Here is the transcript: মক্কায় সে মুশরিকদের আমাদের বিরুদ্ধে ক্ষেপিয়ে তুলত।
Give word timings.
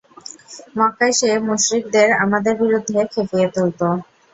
মক্কায় 0.77 1.13
সে 1.13 1.29
মুশরিকদের 1.47 2.07
আমাদের 2.23 2.53
বিরুদ্ধে 2.61 2.99
ক্ষেপিয়ে 3.11 3.47
তুলত। 3.53 3.81